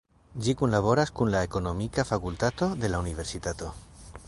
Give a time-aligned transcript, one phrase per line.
[0.45, 3.71] Ĝi kunlaboras kun la ekonomika fakultato de la universitato.